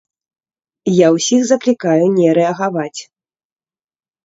Я 0.99 1.07
ўсіх 1.17 1.41
заклікаю 1.51 2.05
не 2.17 2.27
рэагаваць. 2.41 3.01